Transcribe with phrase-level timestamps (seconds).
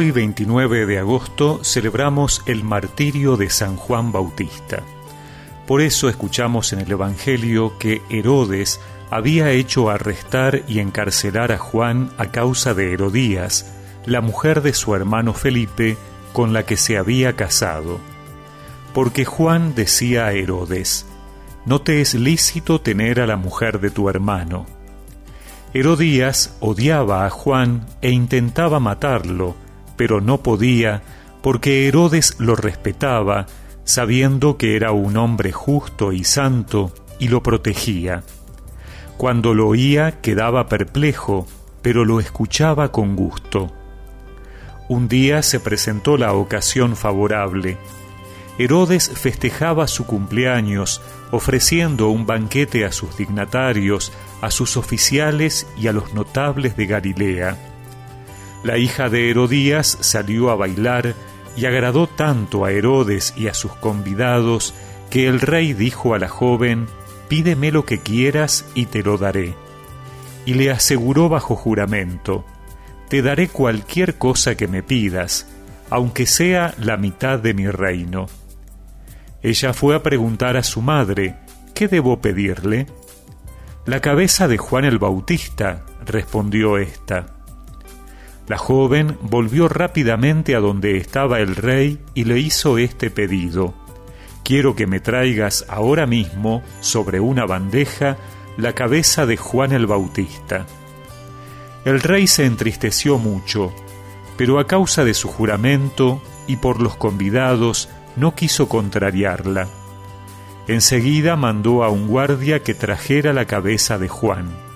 [0.00, 4.82] Hoy, 29 de agosto, celebramos el martirio de San Juan Bautista.
[5.66, 12.12] Por eso escuchamos en el Evangelio que Herodes había hecho arrestar y encarcelar a Juan
[12.16, 13.74] a causa de Herodías,
[14.06, 15.98] la mujer de su hermano Felipe,
[16.32, 18.00] con la que se había casado.
[18.94, 21.04] Porque Juan decía a Herodes,
[21.66, 24.64] No te es lícito tener a la mujer de tu hermano.
[25.74, 29.56] Herodías odiaba a Juan e intentaba matarlo,
[30.00, 31.02] pero no podía,
[31.42, 33.44] porque Herodes lo respetaba,
[33.84, 38.22] sabiendo que era un hombre justo y santo, y lo protegía.
[39.18, 41.46] Cuando lo oía quedaba perplejo,
[41.82, 43.70] pero lo escuchaba con gusto.
[44.88, 47.76] Un día se presentó la ocasión favorable.
[48.58, 55.92] Herodes festejaba su cumpleaños, ofreciendo un banquete a sus dignatarios, a sus oficiales y a
[55.92, 57.69] los notables de Galilea.
[58.62, 61.14] La hija de Herodías salió a bailar
[61.56, 64.74] y agradó tanto a Herodes y a sus convidados
[65.08, 66.86] que el rey dijo a la joven,
[67.28, 69.54] Pídeme lo que quieras y te lo daré.
[70.46, 72.44] Y le aseguró bajo juramento,
[73.08, 75.46] Te daré cualquier cosa que me pidas,
[75.90, 78.26] aunque sea la mitad de mi reino.
[79.42, 81.36] Ella fue a preguntar a su madre,
[81.74, 82.86] ¿qué debo pedirle?
[83.86, 87.39] La cabeza de Juan el Bautista, respondió ésta.
[88.50, 93.74] La joven volvió rápidamente a donde estaba el rey y le hizo este pedido.
[94.42, 98.16] Quiero que me traigas ahora mismo, sobre una bandeja,
[98.56, 100.66] la cabeza de Juan el Bautista.
[101.84, 103.72] El rey se entristeció mucho,
[104.36, 109.68] pero a causa de su juramento y por los convidados no quiso contrariarla.
[110.66, 114.69] Enseguida mandó a un guardia que trajera la cabeza de Juan.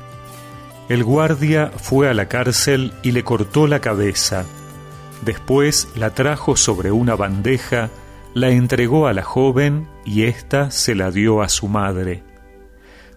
[0.89, 4.45] El guardia fue a la cárcel y le cortó la cabeza.
[5.25, 7.89] Después la trajo sobre una bandeja,
[8.35, 12.23] la entregó a la joven y ésta se la dio a su madre.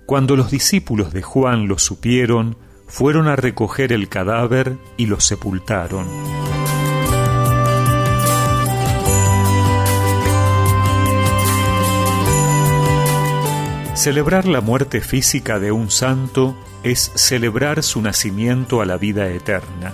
[0.06, 6.08] Cuando los discípulos de Juan lo supieron, fueron a recoger el cadáver y lo sepultaron.
[13.94, 19.94] Celebrar la muerte física de un santo es celebrar su nacimiento a la vida eterna.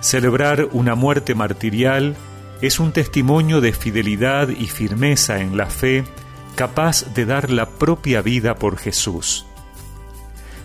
[0.00, 2.16] Celebrar una muerte martirial
[2.60, 6.04] es un testimonio de fidelidad y firmeza en la fe
[6.56, 9.46] capaz de dar la propia vida por Jesús.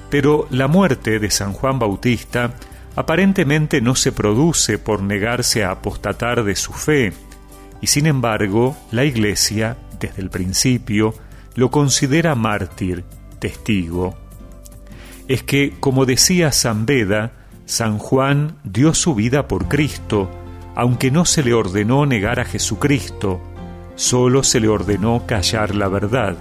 [0.09, 2.55] Pero la muerte de San Juan Bautista
[2.95, 7.13] aparentemente no se produce por negarse a apostatar de su fe,
[7.81, 11.13] y sin embargo la Iglesia, desde el principio,
[11.55, 13.03] lo considera mártir,
[13.39, 14.22] testigo.
[15.27, 17.31] Es que, como decía San Beda,
[17.65, 20.29] San Juan dio su vida por Cristo,
[20.75, 23.41] aunque no se le ordenó negar a Jesucristo,
[23.95, 26.35] solo se le ordenó callar la verdad.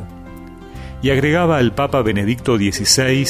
[1.03, 3.27] Y agregaba el Papa Benedicto XVI,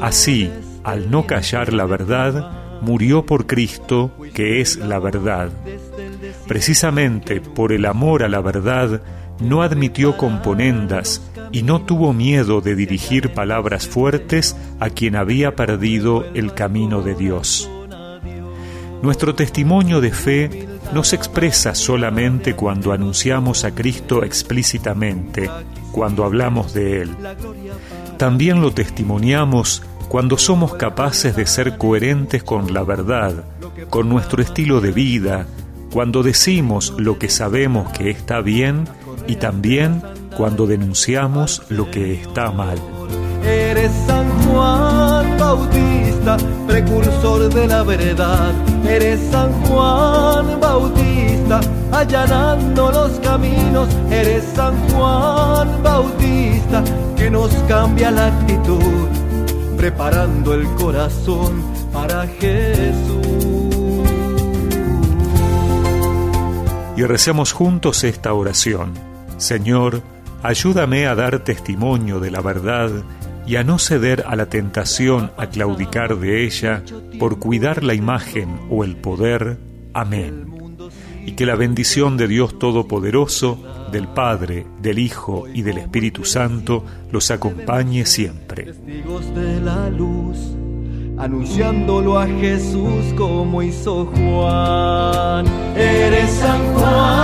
[0.00, 0.50] así,
[0.84, 5.50] al no callar la verdad, murió por Cristo, que es la verdad.
[6.46, 9.02] Precisamente por el amor a la verdad,
[9.40, 16.24] no admitió componendas y no tuvo miedo de dirigir palabras fuertes a quien había perdido
[16.34, 17.68] el camino de Dios.
[19.02, 25.50] Nuestro testimonio de fe no se expresa solamente cuando anunciamos a Cristo explícitamente,
[25.90, 27.16] cuando hablamos de Él.
[28.16, 33.44] También lo testimoniamos cuando somos capaces de ser coherentes con la verdad,
[33.90, 35.46] con nuestro estilo de vida,
[35.90, 38.84] cuando decimos lo que sabemos que está bien
[39.26, 40.02] y también
[40.36, 42.78] cuando denunciamos lo que está mal.
[43.44, 48.52] Eres San Juan Bautista, precursor de la verdad.
[48.88, 53.88] Eres San Juan Bautista, allanando los caminos.
[54.10, 56.84] Eres San Juan Bautista,
[57.16, 59.08] que nos cambia la actitud,
[59.76, 61.62] preparando el corazón
[61.92, 63.22] para Jesús.
[66.96, 69.11] Y recemos juntos esta oración.
[69.36, 70.02] Señor,
[70.42, 72.90] ayúdame a dar testimonio de la verdad
[73.46, 76.82] y a no ceder a la tentación a claudicar de ella
[77.18, 79.58] por cuidar la imagen o el poder.
[79.94, 80.46] Amén.
[81.24, 83.58] Y que la bendición de Dios Todopoderoso,
[83.92, 88.64] del Padre, del Hijo y del Espíritu Santo los acompañe siempre.
[88.64, 90.36] Testigos de la luz,
[91.18, 95.46] anunciándolo a Jesús como hizo Juan.
[95.76, 97.21] Eres San Juan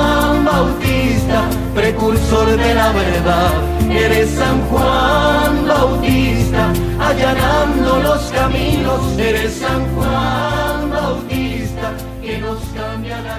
[1.89, 3.53] precursor de la verdad.
[3.91, 9.19] Eres San Juan Bautista, allanando los caminos.
[9.19, 13.39] Eres San Juan Bautista, que nos cambia la